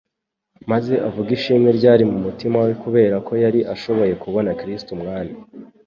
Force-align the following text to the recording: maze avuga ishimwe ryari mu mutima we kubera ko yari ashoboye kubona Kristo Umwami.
maze 0.71 0.93
avuga 1.07 1.29
ishimwe 1.37 1.69
ryari 1.77 2.03
mu 2.11 2.17
mutima 2.25 2.57
we 2.65 2.73
kubera 2.83 3.15
ko 3.27 3.31
yari 3.43 3.59
ashoboye 3.73 4.13
kubona 4.23 4.57
Kristo 4.59 4.89
Umwami. 4.97 5.33